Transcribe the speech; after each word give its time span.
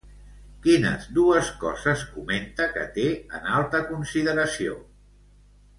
Quines 0.61 1.03
dues 1.17 1.51
coses 1.65 2.07
comenta 2.15 2.67
que 2.79 2.89
té 2.99 3.07
en 3.41 3.49
alta 3.61 3.83
consideració? 3.93 4.81